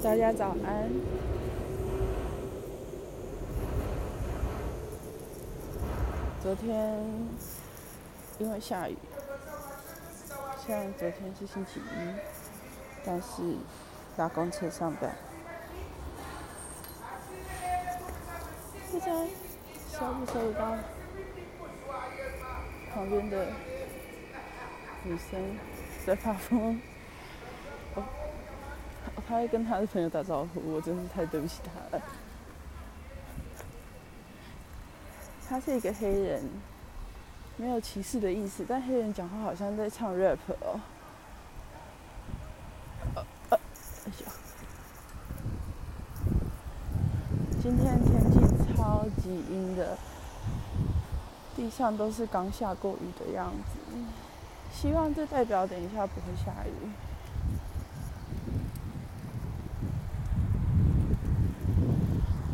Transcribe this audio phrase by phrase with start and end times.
[0.00, 0.90] 大家早安。
[6.40, 7.04] 昨天
[8.38, 8.96] 因为下雨，
[10.64, 12.14] 虽然昨天是星期一，
[13.04, 13.42] 但是
[14.16, 15.12] 搭公车上班。
[18.92, 19.12] 大家
[19.90, 20.76] 收不收得到
[22.94, 23.46] 旁边的
[25.02, 25.40] 女生
[26.06, 26.80] 在发疯？
[29.26, 32.02] 他会跟他的朋友打招呼，我真是太对不起他了。
[35.48, 36.42] 他是一个黑人，
[37.56, 40.78] 没有歧视的意思，但黑人讲话好像在唱 rap 哦。
[43.14, 43.58] 呃呃，
[44.04, 44.32] 哎呀，
[47.62, 49.96] 今天天气超级阴的，
[51.56, 53.96] 地上都是刚下过雨的样子，
[54.70, 56.90] 希望这代表等一下不会下雨。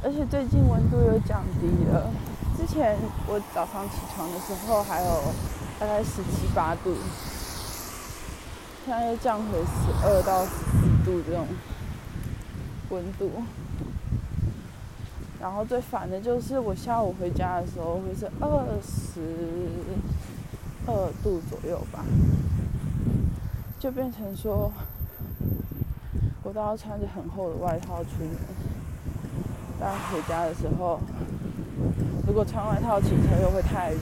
[0.05, 2.11] 而且最近温度又降低了。
[2.59, 2.95] 之前
[3.27, 5.23] 我早上起床的时候还有
[5.81, 6.95] 大概十七八度，
[8.85, 11.47] 现在又降回十二到十四度这种
[12.91, 13.31] 温度。
[15.41, 19.21] 然后最烦的就是我下午回家的时候会是二十
[20.87, 22.05] 二度左右吧，
[23.79, 24.71] 就变成说
[26.43, 28.37] 我都要穿着很厚的外套出门，
[29.85, 30.99] 但回家的时候。
[32.27, 33.99] 如果穿外套骑车又会太热，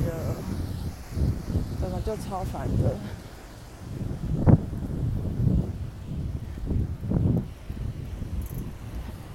[1.80, 2.96] 真的就超烦的。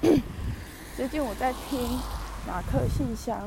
[0.96, 1.78] 最近我在听
[2.46, 3.42] 马克信箱，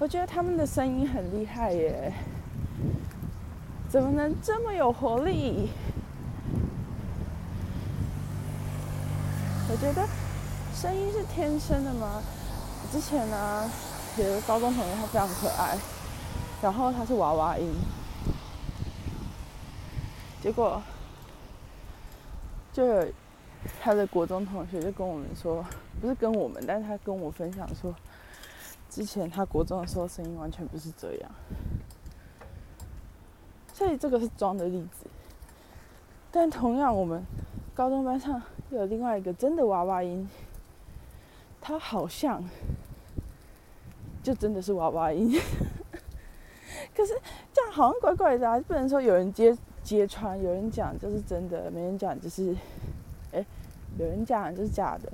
[0.00, 2.12] 我觉得他们的声音很厉害耶，
[3.88, 5.68] 怎么能这么有活力？
[9.80, 10.06] 觉得。
[10.72, 12.22] 声音是天生的吗？
[12.90, 13.68] 之前呢，
[14.16, 15.76] 有个高中同学，他非常可爱，
[16.62, 17.74] 然后他是娃娃音，
[20.40, 20.80] 结果
[22.72, 23.12] 就有
[23.82, 25.62] 他的国中同学就跟我们说，
[26.00, 27.92] 不是跟我们，但是他跟我分享说，
[28.88, 31.30] 之前他国中的时候声音完全不是这样，
[33.74, 35.10] 所以这个是装的例子。
[36.30, 37.22] 但同样，我们
[37.74, 38.40] 高中班上
[38.76, 40.28] 有另外一个真的娃娃音。
[41.62, 42.42] 他好像
[44.22, 45.30] 就真的是娃娃音，
[46.96, 47.12] 可是
[47.52, 48.58] 这样好像怪怪的啊！
[48.66, 52.56] 不能说有人揭揭穿，有人讲就是真的，没人讲就是，
[53.32, 53.44] 哎，
[53.98, 55.12] 有人讲就是假的，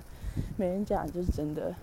[0.56, 1.74] 没人讲就是真的。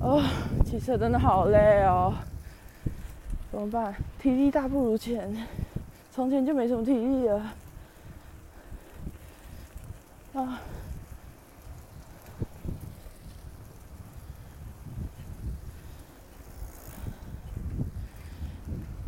[0.00, 0.22] 哦，
[0.64, 2.14] 骑车真的好累哦，
[3.52, 3.94] 怎么办？
[4.18, 5.46] 体力大不如前，
[6.10, 7.52] 从前就没什么体力了。
[10.34, 10.60] 啊。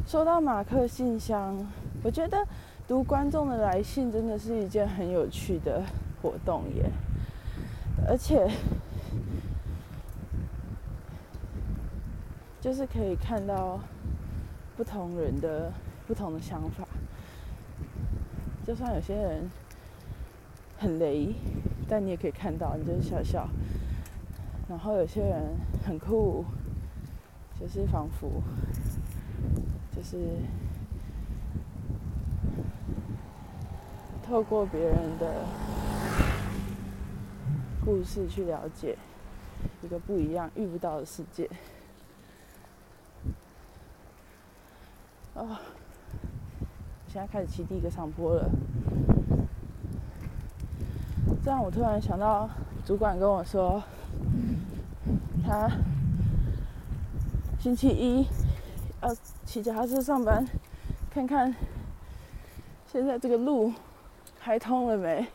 [0.07, 1.57] 说到马克信箱，
[2.03, 2.45] 我觉得
[2.89, 5.85] 读观众的来信真的是一件很有趣的
[6.21, 6.91] 活动耶，
[8.09, 8.51] 而且
[12.61, 13.79] 就是可以看到
[14.77, 15.73] 不同人的
[16.09, 16.85] 不同的想法。
[18.67, 19.49] 就算有些人
[20.81, 21.35] 很雷，
[21.87, 23.47] 但你也可以看到，你就是笑笑。
[24.67, 25.55] 然后有些人
[25.85, 26.43] 很酷，
[27.61, 28.43] 就是仿佛。
[29.95, 30.17] 就是
[34.23, 35.45] 透过别人的
[37.85, 38.97] 故事去了解
[39.83, 41.47] 一个不一样、遇不到的世界。
[45.35, 45.61] 啊！
[47.05, 48.49] 我现在开始骑第一个上坡了。
[51.45, 52.49] 这样我突然想到，
[52.87, 53.83] 主管跟我说，
[55.47, 55.71] 他
[57.59, 58.27] 星期一。
[59.03, 59.09] 要
[59.47, 60.47] 骑脚踏车上班，
[61.11, 61.57] 看看
[62.93, 63.73] 现在这个路
[64.39, 65.27] 开通了没？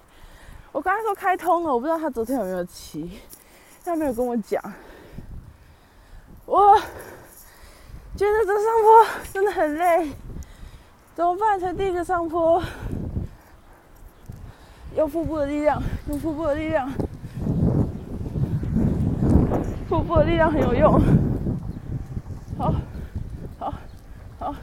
[0.72, 3.20] 我刚才说开通了，我不知道他昨天有没有骑，
[3.84, 4.62] 他没有跟我讲。
[6.46, 6.80] 我
[8.16, 10.12] 觉得这上坡真的很累，
[11.16, 11.60] 怎么办？
[11.60, 12.62] 才第一个上坡，
[14.96, 16.90] 用腹部的力量，用腹部的力量，
[19.88, 21.02] 腹部的力量很有用。
[22.58, 22.74] 好。
[24.38, 24.54] 好，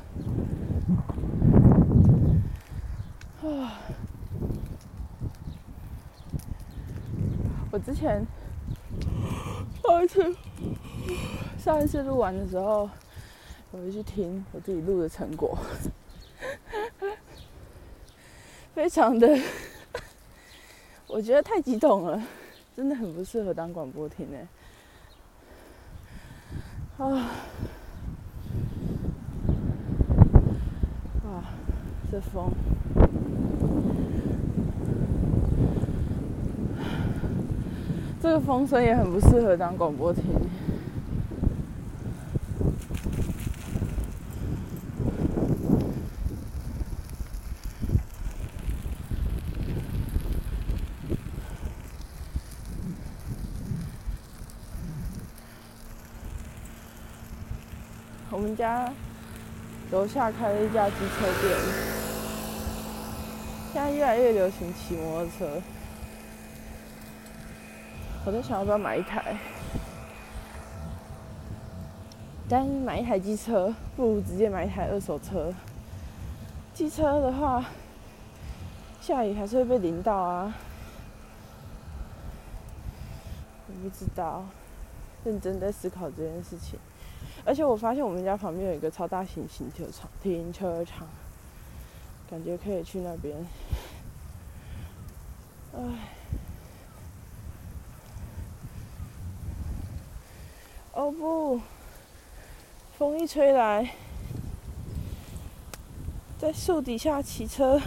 [3.42, 3.72] 啊！
[7.70, 8.24] 我之前
[9.82, 10.36] 上一次
[11.58, 12.88] 上一次录完的时候，
[13.70, 15.58] 我就去听我自己录的成果，
[18.74, 19.26] 非常的，
[21.12, 22.22] 我觉得太激动了，
[22.74, 24.48] 真的很不适合当广播听诶。
[26.96, 27.28] 啊，
[31.22, 31.44] 啊，
[32.10, 32.50] 这风，
[38.22, 40.24] 这个风声也很不适合当广播听。
[58.62, 58.88] 家
[59.90, 61.58] 楼下开了一家机车店，
[63.72, 65.60] 现在越来越流行骑摩托车。
[68.24, 69.36] 我在想要不要买一台，
[72.48, 75.52] 但买一台机车不如直接买一台二手车。
[76.72, 77.64] 机车的话，
[79.00, 80.54] 下雨还是会被淋到啊。
[83.66, 84.44] 我不知道，
[85.24, 86.78] 认真在思考这件事情。
[87.44, 91.06] 而且我发现我们家旁边有一个超大型停车场，停车场，
[92.30, 93.36] 感觉可以去那边。
[95.74, 95.80] 唉，
[100.92, 101.60] 哦不，
[102.96, 103.94] 风一吹来，
[106.38, 107.80] 在树底下骑车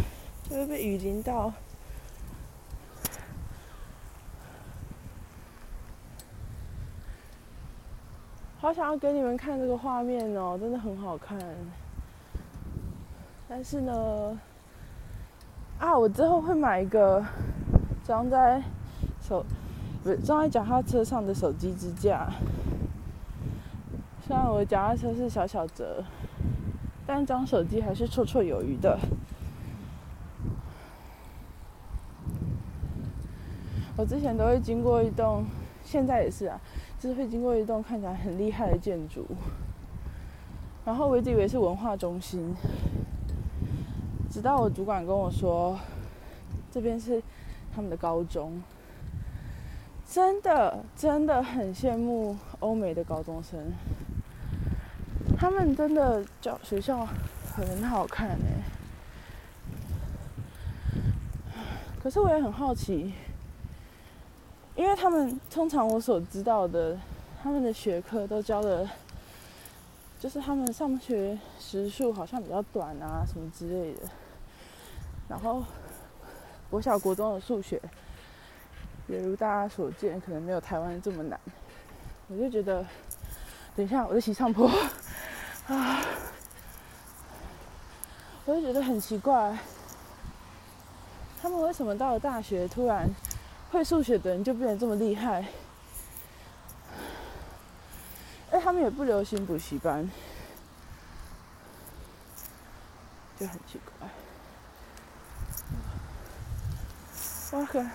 [0.50, 1.54] 就会被雨淋到。
[8.66, 11.38] 好想要给你们看这个画面哦，真的很好看。
[13.48, 14.40] 但是呢，
[15.78, 17.24] 啊，我之后会买一个
[18.04, 18.60] 装在
[19.22, 19.46] 手，
[20.02, 22.28] 不是装在脚踏车上的手机支架。
[24.26, 26.04] 虽然我的脚踏车是小小折，
[27.06, 28.98] 但装手机还是绰绰有余的。
[33.96, 35.46] 我之前都会经过一栋，
[35.84, 36.60] 现在也是啊。
[37.06, 39.28] 就是会经过一栋看起来很厉害的建筑，
[40.84, 42.56] 然后我一直以为是文化中心，
[44.28, 45.78] 直到我主管跟我说，
[46.72, 47.22] 这边是
[47.76, 48.60] 他们的高中，
[50.04, 53.72] 真的真的很羡慕欧美的高中生，
[55.38, 57.08] 他们真的教学校
[57.56, 58.64] 很好看哎，
[62.02, 63.14] 可是我也很好奇。
[64.76, 66.98] 因为他们通常我所知道的，
[67.42, 68.88] 他们的学科都教的，
[70.20, 74.02] 就是他们上学时数好像比较短啊，什么之类的。
[75.30, 75.64] 然后
[76.70, 77.82] 国小国中的数学，
[79.08, 81.40] 也如大家所见，可能没有台湾这么难。
[82.28, 82.86] 我就觉得，
[83.78, 84.68] 等一下我在骑上坡
[85.68, 86.02] 啊，
[88.44, 89.58] 我就觉得很奇怪，
[91.42, 93.10] 他们为什么到了大学突然？
[93.76, 95.46] 会数学的人就变得这么厉害，
[98.50, 100.10] 哎，他们也不流行补习班，
[103.38, 104.08] 就很奇怪。
[107.60, 107.86] 哇呵，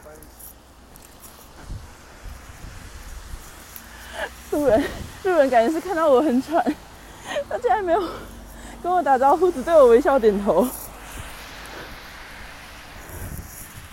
[4.50, 4.85] 路人，
[5.25, 6.62] 路人感觉是看到我很喘，
[7.49, 8.03] 他竟然没有
[8.82, 10.69] 跟我打招呼，只对我微笑点头。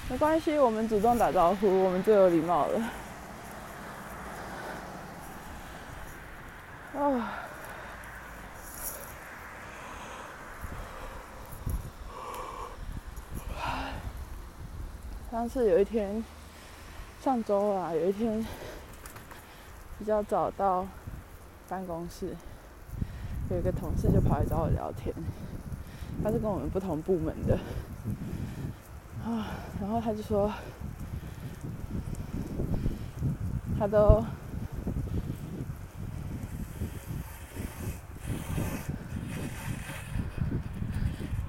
[0.09, 2.79] 没关系，我们主动打招呼，我们最有礼貌了。
[6.97, 7.33] 啊！
[15.29, 16.23] 上次有一天，
[17.21, 18.43] 上周啊，有一天
[19.99, 20.87] 比较早到
[21.67, 22.33] 办公室，
[23.51, 25.13] 有一个同事就跑来找我聊天，
[26.23, 27.59] 他是跟我们不同部门的。
[29.27, 29.45] 啊，
[29.81, 30.49] 然后他就说，
[33.77, 34.23] 他都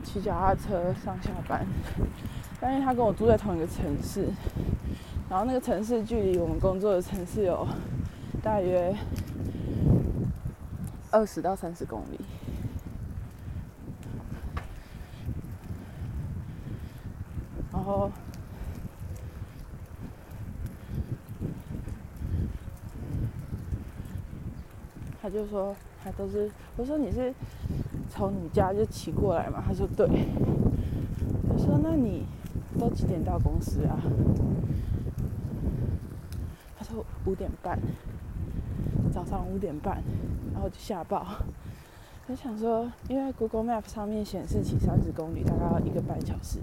[0.03, 1.65] 骑脚踏车上下班，
[2.61, 4.29] 但是他跟我住在同一个城市，
[5.31, 7.65] 然后那个城市距离我们工作的城市有
[8.43, 8.93] 大约
[11.13, 12.19] 二十到三十公里。
[17.89, 18.11] 然后，
[25.23, 27.33] 他就说他都是，我说你是
[28.11, 29.65] 从你家就骑过来嘛？
[29.67, 30.07] 他说对。
[31.49, 32.27] 我说那你
[32.79, 33.99] 都几点到公司啊？
[36.79, 37.79] 他说五点半，
[39.11, 40.03] 早上五点半，
[40.53, 41.27] 然后就下报。
[42.27, 46.59] 我想说，因为 Google Map 上面显示骑三十公里大概要一个半小时。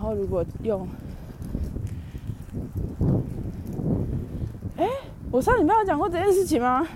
[0.00, 0.88] 然后如果用，
[4.78, 4.88] 哎，
[5.30, 6.88] 我上礼拜有讲过这件事情吗？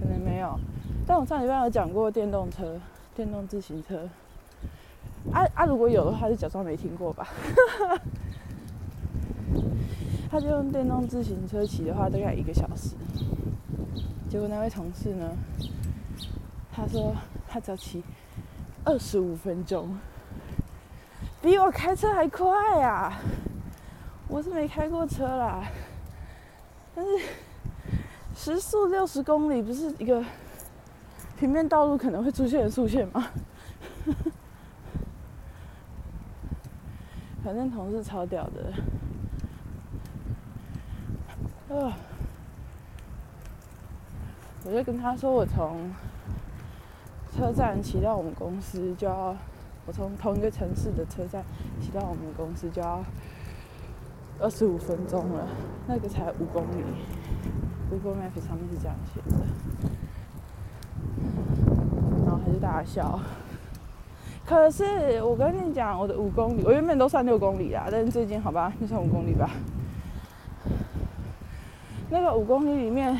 [0.00, 0.58] 可能没有，
[1.06, 2.80] 但我上礼拜有讲过电动车、
[3.14, 4.08] 电动自行车。
[5.32, 5.64] 啊啊！
[5.64, 7.28] 如果有的话，就假装没听过吧。
[10.28, 12.96] 他就用电动自行车骑的话，大概一个小时。
[14.28, 15.30] 结果那位同事呢，
[16.72, 17.14] 他说
[17.48, 18.04] 他只要骑
[18.84, 19.98] 二十五分钟，
[21.40, 23.12] 比我开车还快呀！
[24.28, 25.64] 我是没开过车啦，
[26.94, 27.10] 但是
[28.34, 30.22] 时速六十公里不是一个
[31.38, 33.26] 平面道路可能会出现的速线吗？
[37.42, 38.72] 反正同事超屌的，
[41.74, 41.96] 啊！
[44.64, 45.90] 我就跟他说，我从
[47.36, 49.36] 车站骑到我们公司就要，
[49.86, 51.44] 我从同一个城市的车站
[51.80, 53.02] 骑到我们公司就要
[54.40, 55.46] 二十五分钟了，
[55.86, 56.84] 那个才五公里。
[57.90, 59.36] Google Map 上面是这样写的，
[62.26, 63.18] 然后他就大笑。
[64.44, 69.48] 可是我跟你讲，我的五公里，我原本都算六公里啦，但是最近好吧，就算五公里吧。
[72.10, 73.16] 那个五公里里面，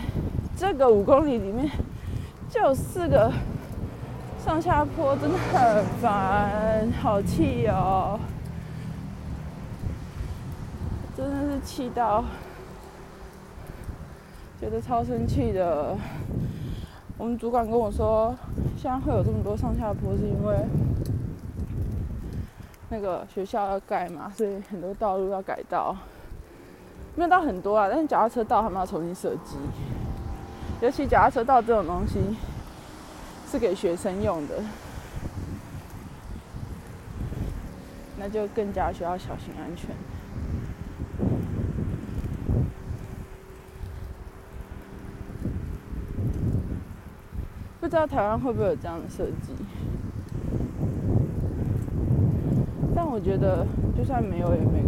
[0.54, 1.70] 这个五公里里面
[2.50, 3.32] 就有四个
[4.44, 8.18] 上下坡，真的很烦，好气哦！
[11.16, 12.24] 真的是气到，
[14.60, 15.96] 觉得超生气的。
[17.18, 18.34] 我们主管跟我说，
[18.76, 20.56] 现在会有这么多上下坡，是因为。
[22.90, 25.94] 那个学校要盖嘛，所以很多道路要改道，
[27.16, 29.56] 没有到很多啊，但是脚踏车道他们要重新设计，
[30.80, 32.18] 尤其脚踏车道这种东西
[33.50, 34.62] 是给学生用的，
[38.18, 39.90] 那就更加需要小心安全。
[47.80, 49.54] 不知道台湾会不会有这样的设计？
[52.94, 54.82] 但我觉得，就算没有也没，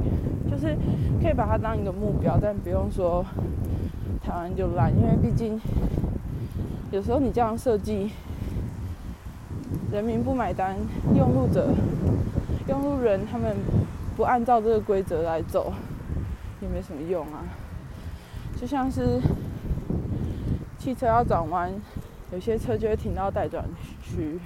[0.51, 0.77] 就是
[1.23, 3.25] 可以把它当一个目标，但不用说
[4.23, 5.59] 台湾就烂，因为毕竟
[6.91, 8.11] 有时候你这样设计，
[9.93, 10.77] 人民不买单，
[11.17, 11.69] 用路者、
[12.69, 13.57] 用路人他们
[14.17, 15.73] 不按照这个规则来走，
[16.61, 17.43] 也没什么用啊。
[18.61, 19.21] 就像是
[20.79, 21.73] 汽车要转弯，
[22.33, 23.65] 有些车就会停到待转
[24.03, 24.39] 区，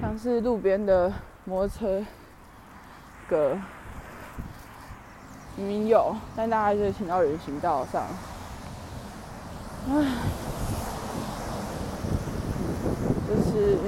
[0.00, 1.12] 像是路边的
[1.44, 2.04] 摩托车。
[3.28, 3.58] 个
[5.56, 8.04] 明明有，但大家就停到人行道上。
[9.88, 9.94] 唉，
[13.28, 13.78] 就是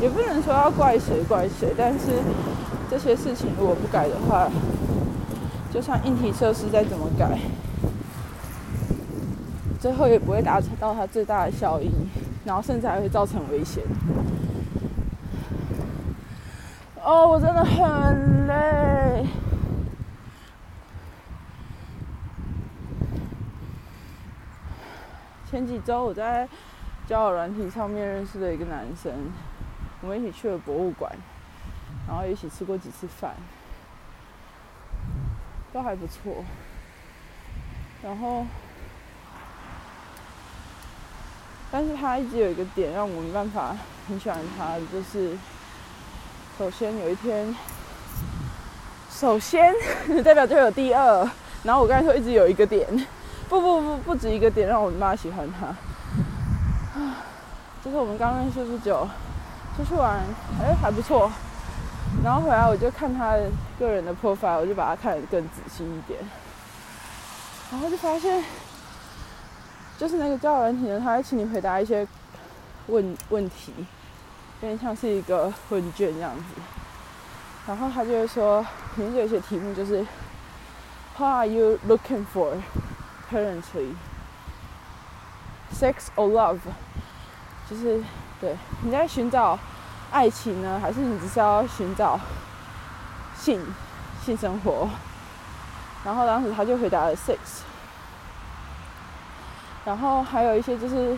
[0.00, 2.22] 也不能说要怪谁怪谁，但是
[2.90, 4.48] 这些事情如果不改的话，
[5.72, 7.38] 就算硬体设施再怎么改，
[9.80, 11.90] 最后也不会达成到它最大的效益，
[12.44, 13.82] 然后甚至还会造成危险。
[17.02, 19.26] 哦，我真的很累。
[25.50, 26.48] 前几周我在
[27.06, 29.12] 交友软体上面认识了一个男生，
[30.00, 31.10] 我们一起去了博物馆，
[32.06, 33.34] 然后一起吃过几次饭，
[35.72, 36.44] 都还不错。
[38.02, 38.46] 然后，
[41.70, 43.76] 但是他一直有一个点让我没办法
[44.08, 45.36] 很喜欢他，就是。
[46.58, 47.54] 首先有一天，
[49.10, 49.74] 首先
[50.24, 51.30] 代表就有第二，
[51.62, 52.88] 然后我刚才说一直有一个点，
[53.46, 55.66] 不不不不止一个点让我妈喜欢他，
[56.98, 57.16] 啊，
[57.84, 59.06] 就是我们刚认识不久，
[59.76, 60.20] 出去玩，
[60.60, 61.30] 哎还不错，
[62.24, 63.36] 然后回来我就看他
[63.78, 66.18] 个人的 profile，我就把他看得更仔细一点，
[67.70, 68.42] 然后就发现，
[69.98, 72.06] 就是那个交友人体呢，他会请你回答一些
[72.86, 73.72] 问问题。
[74.62, 76.42] 有点像是一个问卷这样子，
[77.66, 78.64] 然后他就会说，
[78.96, 80.02] 里面有些题目就是
[81.18, 82.54] How are you looking for
[83.30, 83.94] currently?
[85.78, 86.60] Sex or love？
[87.68, 88.02] 就是
[88.40, 89.58] 对你在寻找
[90.10, 92.18] 爱情呢，还是你只是要寻找
[93.36, 93.60] 性
[94.24, 94.88] 性生活？
[96.04, 97.38] 然后当时他就回答了 sex，
[99.84, 101.16] 然后还有一些就是，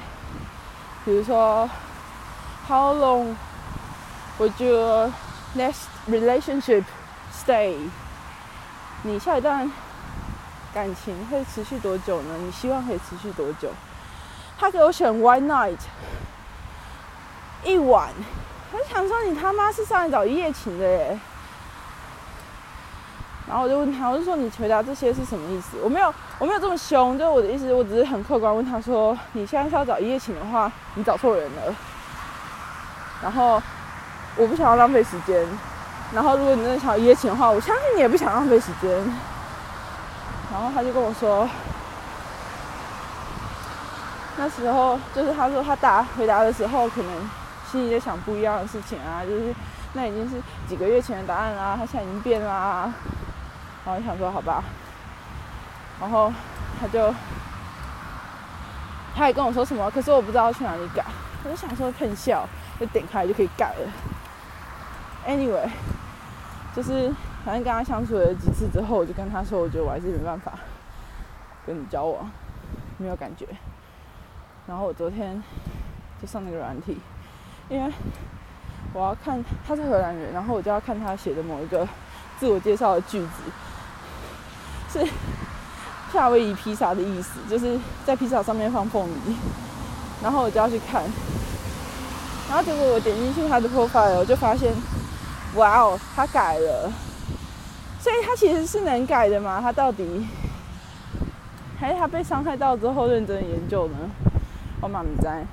[1.05, 1.69] 比如说。
[2.69, 3.35] How long
[4.39, 5.11] would your
[5.57, 6.85] next relationship
[7.33, 7.79] stay？
[9.05, 9.73] 你下一段
[10.75, 12.37] 感情会持续多久呢？
[12.45, 13.71] 你希望可以持续多久？
[14.59, 15.79] 他给我选 One night，
[17.65, 18.09] 一晚。
[18.71, 21.19] 我想说，你他妈是上来找一夜情的耶！
[23.49, 25.79] 然后我就问他，我就说你回答这些是什么意思？
[25.83, 31.75] 我没有，我没有这么凶，就是我的意思，我只是很客观问他说，你现在是要找一夜情的话，你找错人了。
[33.23, 33.61] 然后
[34.37, 35.49] 我不想要浪费时间。
[36.13, 38.91] 然后如果你真的想要一夜情的话，我相信你也不想浪费时间。
[40.53, 41.49] 然后他就跟我说，
[44.37, 47.31] 那时候就是他说他答回答的时候可能。
[47.71, 49.55] 心里在想不一样的事情啊，就是
[49.93, 52.93] 那已经是几个月前的答案啦，他现在已经变啦。
[53.85, 54.63] 然后想说好吧，
[55.99, 56.31] 然后
[56.79, 57.15] 他就
[59.15, 61.05] 他也跟我说什么，可是我不知道去哪里改。
[61.45, 62.47] 我就想说喷笑，
[62.79, 63.91] 就点开就可以改了。
[65.27, 65.69] Anyway，
[66.75, 70.53] 就是反正跟他相处了几次之后，我就跟他说，我觉得我还是没办法
[71.65, 72.31] 跟你交往，
[72.99, 73.47] 没有感觉。
[74.67, 75.43] 然后我昨天
[76.21, 76.99] 就上那个软体。
[77.69, 77.93] 因为
[78.95, 81.87] 我要看他是荷兰人，然后我就要看他写的某一个
[82.41, 83.29] 自我介绍的句子，
[84.93, 85.07] 是
[86.13, 89.37] 夏威夷披萨的意思，就是在披萨上面放凤梨，
[90.23, 91.03] 然后我就要去看，
[92.49, 94.73] 然后结果我点进去他的 profile，我就发现，
[95.57, 96.91] 哇哦，他改了，
[98.01, 99.61] 所以他其实是能改的嘛？
[99.61, 100.27] 他到底
[101.79, 103.97] 还是他被伤害到之后认真研究呢？
[104.81, 105.45] 我满不在。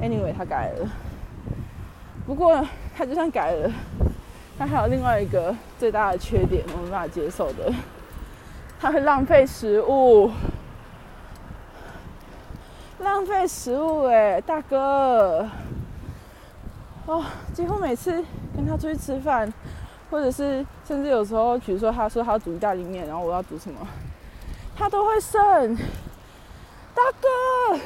[0.00, 0.88] Anyway，他改了。
[2.26, 3.72] 不过他就算改了，
[4.58, 7.72] 他还有另外一个最大的缺点，我没办法接受的，
[8.78, 10.30] 他会浪费食物。
[12.98, 15.48] 浪费食物哎，大哥！
[17.06, 17.24] 哦，
[17.54, 18.24] 几乎每次
[18.54, 19.50] 跟他出去吃饭，
[20.10, 23.78] 或者是甚至有时候，比如说他说他要煮意大利面，然后我要煮什么，
[24.74, 25.76] 他都会剩。
[26.94, 27.78] 大哥，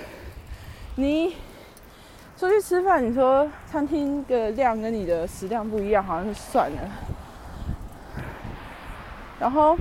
[0.97, 1.37] 你。
[2.41, 6.79] 出去吃饭，你说餐厅的量跟你的食量不一样，好像是算了。
[9.39, 9.77] 然后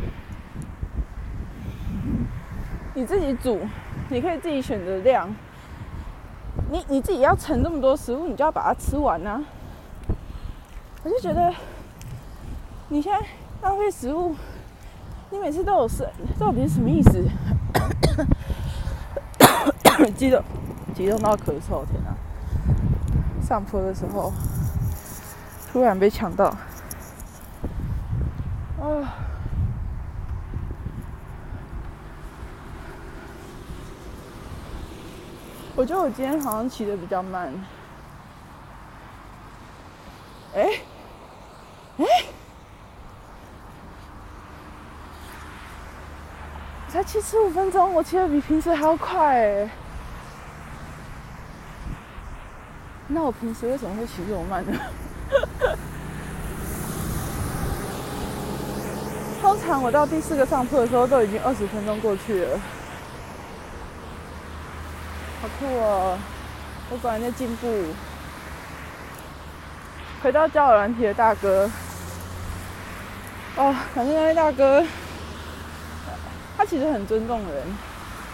[2.94, 3.62] 你自己煮，
[4.10, 5.34] 你可以自己选择量。
[6.70, 9.42] 你你自己要盛这么多食物，你就要把它吃完啊！
[11.06, 11.54] 我就觉得
[12.90, 13.26] 你现在
[13.62, 14.36] 浪费食物，
[15.30, 16.06] 你每次都有事，
[16.38, 17.24] 到底是什么意思？
[20.18, 20.44] 激动，
[20.94, 22.09] 激动到咳嗽，天哪！
[23.50, 24.32] 上坡的时候，
[25.72, 26.46] 突然被抢到，
[28.80, 28.86] 啊！
[35.76, 37.52] 我觉得我今天好像骑的比较慢。
[40.54, 40.70] 哎，
[41.98, 42.06] 哎，
[46.88, 49.70] 才骑十五分钟，我骑的比平时还要快哎。
[53.12, 54.80] 那我平时为什么会骑这么慢呢？
[59.42, 62.60] 通常我到第四个上坡的时候，都已经二十分钟过去了，
[65.42, 66.18] 好酷哦！
[66.92, 67.68] 我果然在进步。
[70.22, 71.70] 回到交友软体的大哥，
[73.56, 74.86] 哦，反正那位大哥，
[76.58, 77.64] 他其实很尊重人，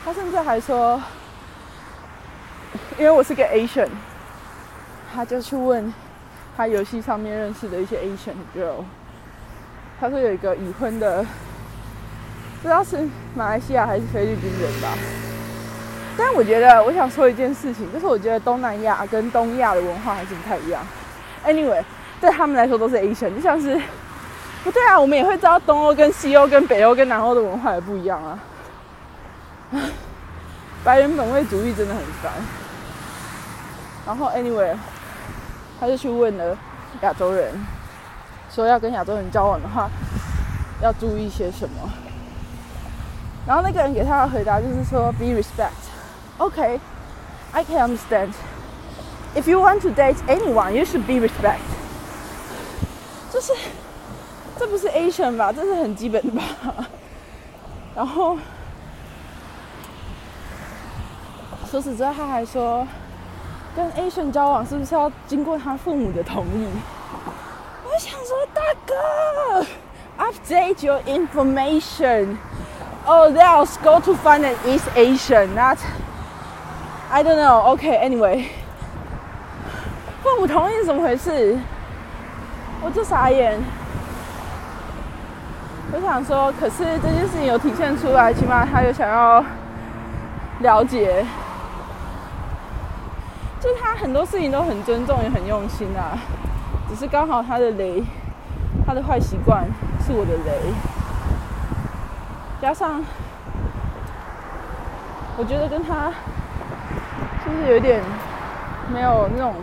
[0.03, 1.01] 他甚至还说，
[2.97, 3.89] 因为我是个 Asian。
[5.15, 5.93] 他就去问
[6.57, 8.83] 他游戏上面认识的一些 Asian girl，
[9.97, 11.23] 他说有一个已婚的，
[12.61, 14.89] 不知道是马来西亚还是菲律宾人吧。
[16.17, 20.85] 但我觉得，我想说一件事情，就是我觉得东南亚跟东亚的文化还是不太一样。
[21.45, 21.81] Anyway，
[22.19, 23.81] 对他们来说都是 Asian，就像是
[24.65, 28.39] 不对啊，我们也会知道东欧跟西欧跟北欧跟南欧的文化也不一样啊。
[30.83, 32.33] 白人本位主义真的很烦。
[34.05, 34.75] 然后 Anyway。
[35.79, 36.57] 他就去问了
[37.01, 37.53] 亚洲人，
[38.49, 39.89] 说要跟亚洲人交往的话，
[40.81, 41.89] 要注意些什么。
[43.45, 45.69] 然后那个人给他的回答就是说：“Be respect.
[46.37, 46.79] OK,
[47.51, 48.29] I can understand.
[49.35, 51.59] If you want to date anyone, you should be respect.”
[53.31, 53.53] 就是，
[54.57, 55.51] 这不是 Asian 吧？
[55.51, 56.87] 这是很基本的吧？
[57.93, 58.37] 然后，
[61.69, 62.87] 除此之外，他还说。
[63.75, 66.67] 跟 Asian 交往是不是要经过他父母的同意？
[67.83, 69.65] 我想说，大哥
[70.17, 72.37] ，update your information.
[73.05, 75.53] Oh, let's go to find an East Asian.
[75.53, 75.77] Not,
[77.11, 77.77] I don't know.
[77.77, 78.45] Okay, anyway，
[80.23, 81.57] 父母同意是怎么回事？
[82.81, 83.59] 我就傻眼。
[85.93, 89.43] 我想说，可是这件事情有体现出来，起码他有想要
[90.59, 91.25] 了解。
[93.65, 96.15] 就是他很多事情都很尊重，也很用心啊。
[96.87, 98.03] 只是刚好他的雷，
[98.85, 99.65] 他的坏习惯
[100.05, 100.71] 是我的雷，
[102.61, 103.03] 加上
[105.35, 106.13] 我觉得跟他
[107.43, 108.03] 就是有点
[108.93, 109.55] 没有那种，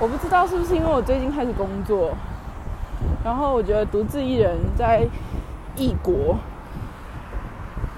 [0.00, 2.16] 我不知道是不是因为我最近开始工作，
[3.22, 5.06] 然后我觉得独自一人在
[5.76, 6.38] 异国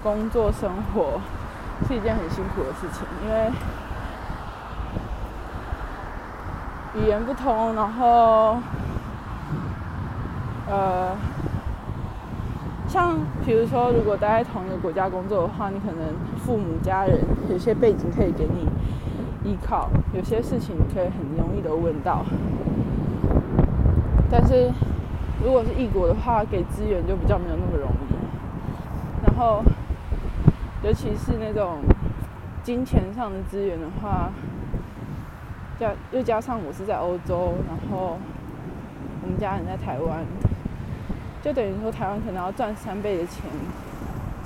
[0.02, 1.20] 工作生活
[1.86, 3.50] 是一件很辛苦的事情，因为。
[6.96, 8.56] 语言不通，然后，
[10.70, 11.10] 呃，
[12.86, 17.18] 像比如说，如果待在同一个国家工作的话，你可能父母家人
[17.50, 18.68] 有些背景可以给你
[19.42, 22.24] 依靠，有些事情可以很容易的问到。
[24.30, 24.70] 但是
[25.44, 29.26] 如果是异国的话，给资源就比较没有那么容易。
[29.26, 29.64] 然后，
[30.84, 31.78] 尤其是那种
[32.62, 34.30] 金钱上的资源的话。
[35.76, 38.16] 加又加上我是在欧洲，然后
[39.22, 40.24] 我们家人在台湾，
[41.42, 43.42] 就等于说台湾可能要赚三倍的钱，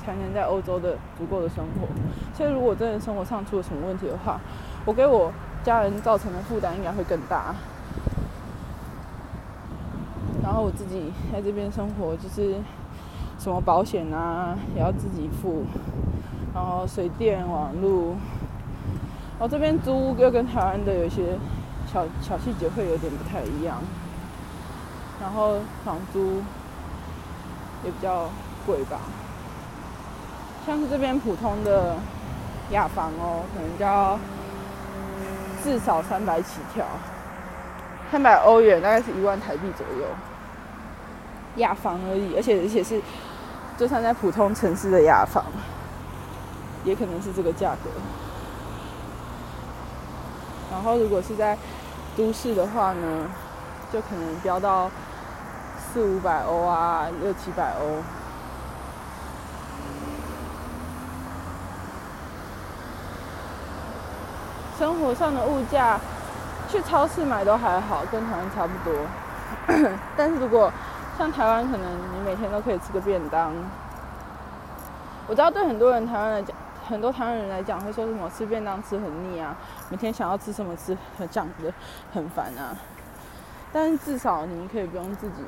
[0.03, 1.87] 才能在欧洲的足够的生活。
[2.33, 4.41] 所以如果真的生活上出了什么问题的话，
[4.85, 5.31] 我给我
[5.63, 7.53] 家人造成的负担应该会更大。
[10.41, 12.55] 然后我自己在这边生活，就是
[13.37, 15.63] 什么保险啊也要自己付，
[16.53, 18.15] 然后水电网路。
[19.37, 21.37] 我这边租屋又跟台湾的有些
[21.91, 23.81] 小小细节会有点不太一样，
[25.21, 26.41] 然后房租
[27.83, 28.29] 也比较
[28.65, 28.99] 贵吧。
[30.65, 31.95] 像是这边普通的
[32.71, 34.19] 雅房哦，可能就要
[35.63, 36.85] 至少三百起跳，
[38.11, 40.05] 三百欧元大概是一万台币左右。
[41.55, 43.01] 雅房而已，而且而且是
[43.77, 45.43] 就算在普通城市的雅房，
[46.83, 47.89] 也可能是这个价格。
[50.71, 51.57] 然后，如果是在
[52.15, 53.27] 都市的话呢，
[53.91, 54.89] 就可能飙到
[55.77, 58.03] 四五百欧啊，六七百欧。
[64.77, 65.99] 生活上的物价，
[66.69, 68.95] 去超市买都还好，跟台湾差不多。
[70.15, 70.71] 但是如果
[71.17, 73.51] 像台湾，可能你每天都可以吃个便当。
[75.27, 76.55] 我知道对很多人台湾来讲。
[76.89, 79.55] 很多台湾人来讲，会说什么吃便当吃很腻啊，
[79.91, 80.97] 每天想要吃什么吃，
[81.31, 81.71] 这样子
[82.11, 82.75] 很烦啊。
[83.71, 85.43] 但是至少你们可以不用自己，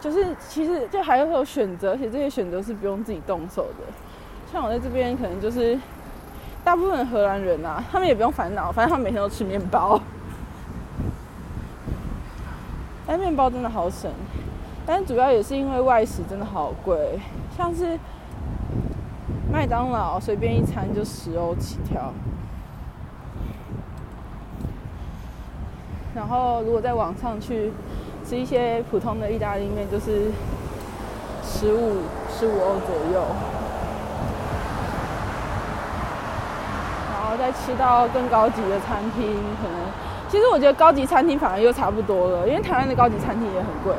[0.00, 3.86] 就是其实就还有有选择，而且这些选择是不用自己动手的。
[4.50, 5.78] 像我在这边，可能就是
[6.64, 10.00] 大部分荷兰人啊，他们也不用烦恼，反正他们每天都吃面包。
[13.06, 14.10] 但面包真的好省，
[14.84, 17.20] 但主要也是因为外食真的好贵，
[17.56, 17.96] 像是。
[19.50, 22.12] 麦当劳随便一餐就十欧起跳，
[26.14, 27.72] 然后如果在网上去
[28.24, 30.30] 吃一些普通的意大利面，就是
[31.42, 33.24] 十五十五欧左右，
[37.10, 39.24] 然后再吃到更高级的餐厅，
[39.62, 39.80] 可能
[40.28, 43.94] 其实我觉得高级餐厅反而又差不多了，因为台湾的高级餐厅也很贵。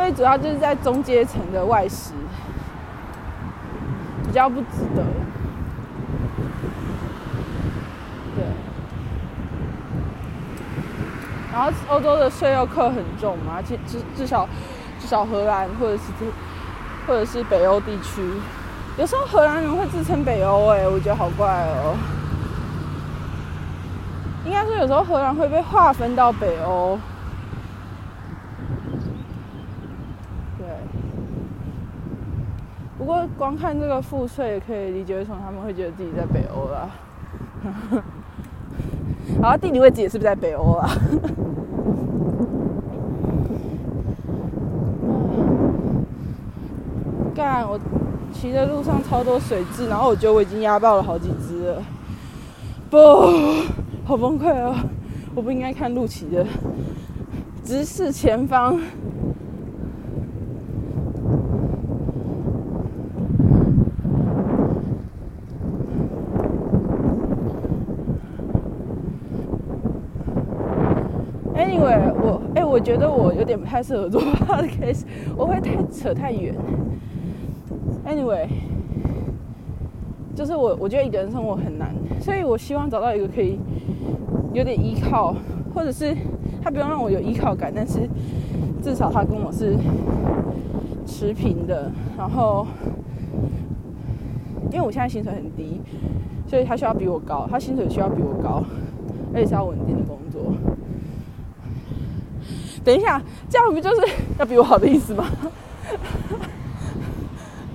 [0.00, 2.14] 所以主要就是在中阶层的外食
[4.26, 5.04] 比较不值得，
[8.34, 8.44] 对。
[11.52, 14.48] 然后欧洲的税又课很重嘛，至至至少
[14.98, 16.04] 至少荷兰或者是
[17.06, 18.22] 或者是北欧地区，
[18.96, 21.94] 有时候荷兰人会自称北欧，哎，我觉得好怪哦。
[24.46, 26.98] 应该说有时候荷兰会被划分到北欧。
[32.98, 36.88] 不过光看这个赋税，也可以理解为什么他们会觉得自己在北欧啦。
[39.42, 40.88] 然后地理位置也是不是在北欧啦？
[47.34, 47.68] 干！
[47.68, 47.76] 我
[48.32, 51.82] 骑的路上超多水蛭，然后我觉得我已经压爆了好几只了。
[52.88, 52.96] 不，
[54.04, 54.72] 好崩溃哦！
[55.34, 56.46] 我不应该看路骑的，
[57.64, 58.80] 直视前方。
[71.80, 75.02] 对我觉得我有点不太适合做 podcast，
[75.36, 76.54] 我会太扯太远。
[78.06, 78.46] Anyway，
[80.36, 83.58] 就是我我觉得一个人生活很难，所以我希望找到一个可以
[84.52, 85.34] 有点依靠，
[85.74, 86.16] 或者是
[86.62, 88.08] 他不用让我有依靠感，但是
[88.80, 89.74] 至少他跟我是
[91.04, 91.90] 持平的。
[92.16, 92.64] 然后，
[94.70, 95.80] 因为我现在薪水很低，
[96.46, 98.62] 所以他需要比我高，他薪水需要比我高，
[99.34, 100.29] 而且是要稳定的工作。
[102.84, 104.02] 等一下，这样不就是
[104.38, 105.24] 要比我好的意思吗？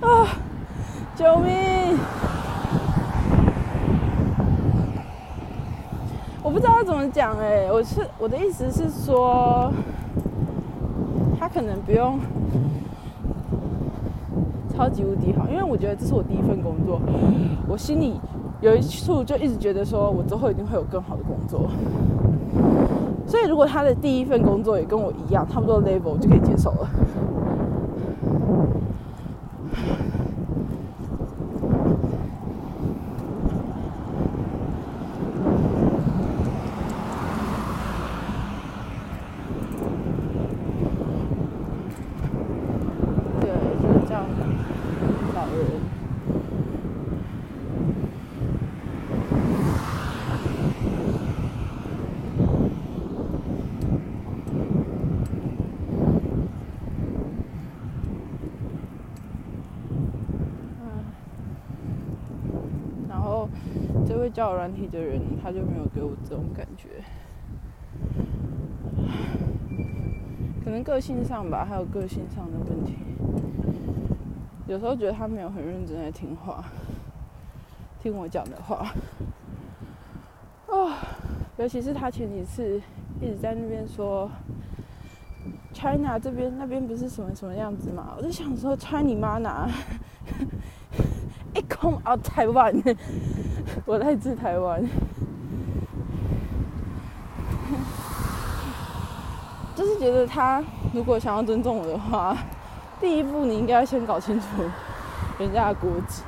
[0.00, 0.26] 啊！
[1.16, 1.96] 救命！
[6.42, 9.72] 我不知道怎么讲哎，我是我的意思是说，
[11.40, 12.18] 他可能不用
[14.74, 17.00] 超级无敌好，因为我觉得这是我第一份工作，
[17.66, 18.20] 我心里
[18.60, 21.70] 有一处就一直觉得说我之后一定会有更好的工作。
[23.26, 26.88] 所以，如果他的第一份工作也跟我一样，差不多 level，我就可以接受了。
[64.36, 67.02] 教软体的人，他就没有给我这种感觉，
[70.62, 72.96] 可能个性上吧，还有个性上的问题。
[74.66, 76.62] 有时候觉得他没有很认真在听话，
[78.02, 78.92] 听我讲的话。
[80.68, 80.98] 啊，
[81.56, 82.78] 尤其是他前几次
[83.22, 84.30] 一直在那边说
[85.72, 89.66] ，China 这边那边不是什么什么样子嘛，我就想说，China 你妈哪？
[91.56, 92.70] 一空 out 台湾。
[93.86, 94.82] 我来自台湾，
[99.76, 100.60] 就是觉得他
[100.92, 102.36] 如果想要尊重我的话，
[103.00, 104.46] 第一步你应该要先搞清楚
[105.38, 106.24] 人家的国籍。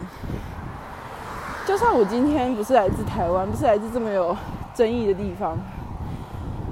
[1.66, 4.36] 就算我今天不是来自台湾，不是来自这么有
[4.72, 5.58] 争议的地方，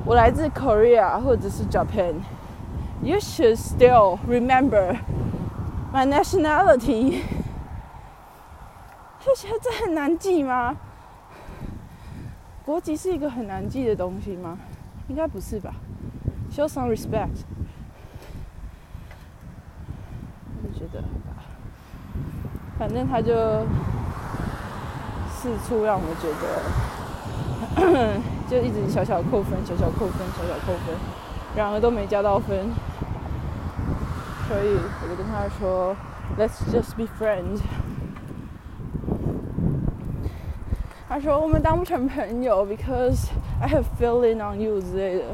[0.05, 4.97] 我来自 Korea 或者是 Japan，you should still remember
[5.93, 7.23] my nationality.
[9.63, 10.77] 这很难记吗？
[12.65, 14.59] 国籍是一个很难记的东西吗？
[15.09, 15.75] 应该不是吧。
[16.51, 17.45] Show some respect。
[20.63, 21.05] 我觉得，
[22.79, 23.67] 反正他就
[25.31, 26.29] 四处让我觉
[27.81, 30.97] 得，就一直小小扣分，小小扣分，小小扣分，
[31.55, 32.69] 然而都没加到分。
[34.49, 35.95] 所以我就跟他说
[36.37, 37.61] ：“Let's just be friends。”
[41.17, 45.25] 他说我们当不成朋友，because I have feeling on you 之类的。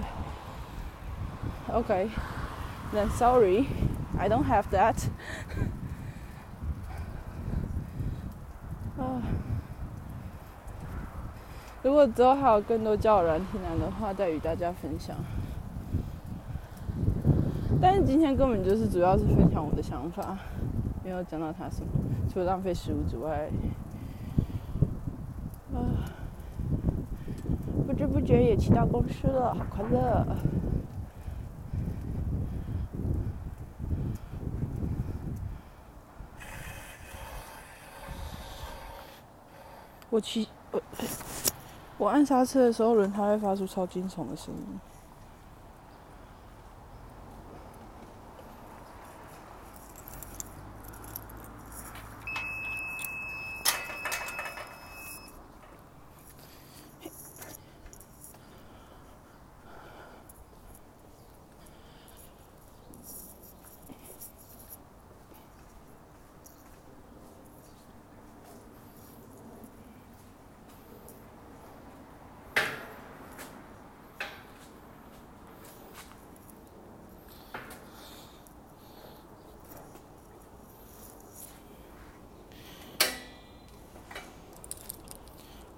[1.73, 4.95] OK，then sorry，I don't have that。
[8.97, 9.19] 啊，
[11.83, 15.17] 如果之后还有更多交友软体男的话，再与大家分享。
[17.81, 20.39] 但是今天根本就是主要是分享我的想法，
[21.03, 21.89] 没有讲到他什么，
[22.33, 23.51] 除了浪费食物之外。
[25.75, 26.05] 啊，
[27.87, 30.27] 不知不觉也骑到公司了，好快乐！
[40.11, 40.83] 我骑，我
[41.97, 44.92] 我按刹车的时候，轮胎会发出超惊悚的声音。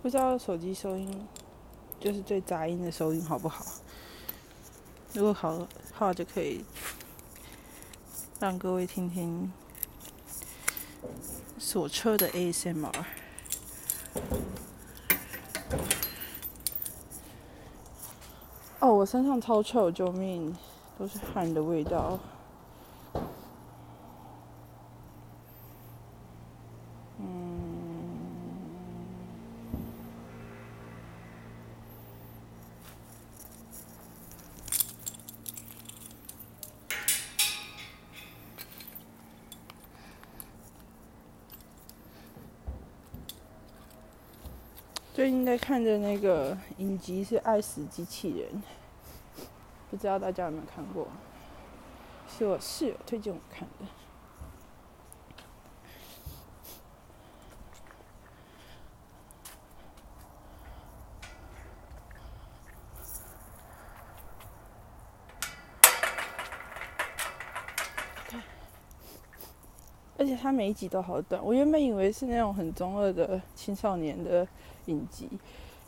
[0.04, 1.26] 不知道手机收音
[1.98, 3.64] 就是最杂音的收音好不好？
[5.14, 6.62] 如果好的话，就可以
[8.38, 9.50] 让各位听听
[11.58, 12.92] 锁车的 ASMR。
[18.80, 20.54] 哦，我身上超臭，救命！
[20.98, 22.20] 都是汗的味道。
[45.24, 48.46] 最近在看的那个影集是《爱死机器人》，
[49.90, 51.08] 不知道大家有没有看过？
[52.28, 53.86] 是我室友推荐我看的。
[70.44, 74.46] 它每一集都好短，我原本以为是那种很中二的青少年的
[74.84, 75.26] 影集，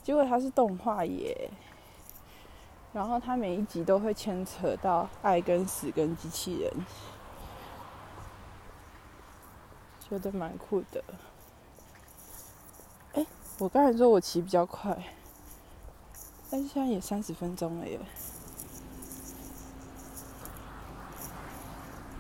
[0.03, 1.51] 结果它是动画耶。
[2.95, 6.73] 然后它每一集都会牵扯到爱跟死跟机器人，
[10.09, 11.05] 觉得蛮酷的。
[13.13, 13.27] 哎，
[13.59, 14.97] 我刚才说我骑比较快，
[16.51, 18.01] 但是现在也三十分钟了耶。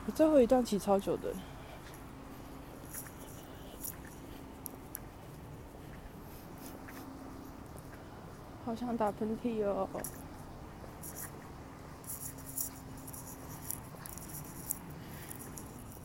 [0.04, 1.32] 我最后一段骑超久的。
[8.66, 9.88] 好想打喷嚏哦！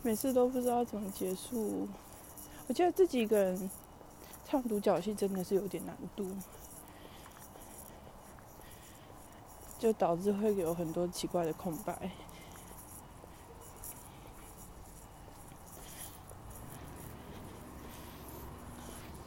[0.00, 1.88] 每次都不知道怎么结束。
[2.68, 3.68] 我觉得自己一个人
[4.44, 6.30] 唱独角戏真的是有点难度，
[9.80, 12.12] 就导致会有很多奇怪的空白。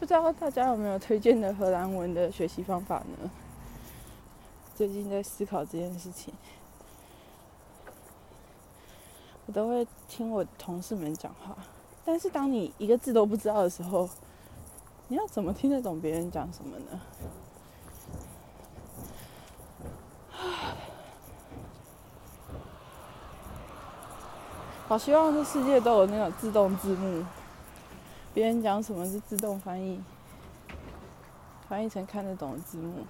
[0.06, 3.28] 不知道大家有没有推荐的荷兰文的学习方法呢？
[4.72, 6.32] 最近在思考这件事情，
[9.46, 11.56] 我都会听我同事们讲话。
[12.04, 14.08] 但是当你一个字都不知道的时候，
[15.08, 17.00] 你要怎么听得懂别人讲什么呢？
[24.86, 27.24] 好希望这世界都有那种自动字幕。
[28.36, 29.98] 别人讲什么是自动翻译，
[31.66, 33.06] 翻译成看得懂的字幕，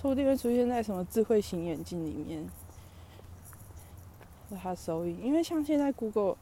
[0.00, 2.48] 说不定会出现在什么智慧型眼镜里面，
[4.58, 5.20] 它收音。
[5.22, 6.38] 因为像现在 Google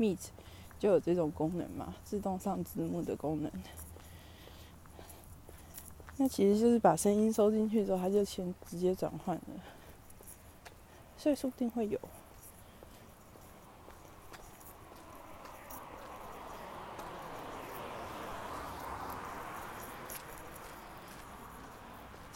[0.00, 0.18] Meet
[0.80, 3.52] 就有这种功能嘛，自动上字幕的功能。
[6.16, 9.79] 那其实就是把声音收进去之后，它就先直接转换了。
[11.20, 12.00] 所以说不定会有。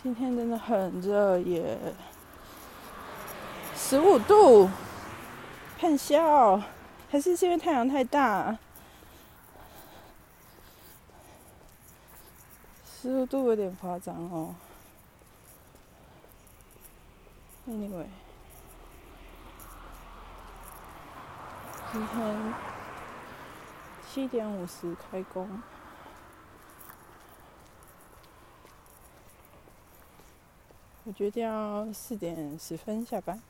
[0.02, 1.78] 今天真的很热耶，
[3.74, 4.68] 十五度，
[5.78, 6.60] 很笑，
[7.10, 8.58] 还是因为太阳太大？
[12.84, 14.54] 十五度有点夸张哦。
[17.66, 18.23] Anyway。
[21.94, 22.54] 今天
[24.10, 25.48] 七点五十开工，
[31.04, 33.40] 我决定要四点十分下班。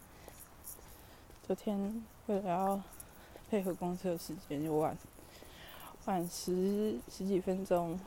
[1.47, 2.83] 昨天为了要
[3.49, 4.95] 配合公车时间，就晚
[6.05, 7.99] 晚十十几分钟，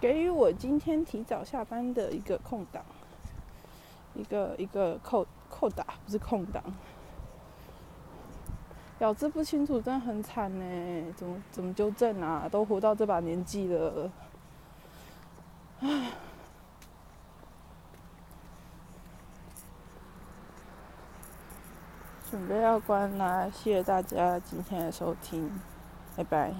[0.00, 2.84] 给予我今天提早下班的一个空档。
[4.18, 6.62] 一个一个扣扣打不是空档，
[8.98, 12.48] 咬字不清楚真的很惨呢，怎么怎么纠正啊？
[12.50, 14.10] 都活到这把年纪了，
[15.80, 16.10] 唉，
[22.28, 25.48] 准备要关啦，谢谢大家今天的收听，
[26.16, 26.52] 拜拜。